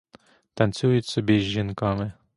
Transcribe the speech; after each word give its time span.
Танцюють 0.53 1.05
собі 1.05 1.39
з 1.39 1.43
жінками. 1.43 2.11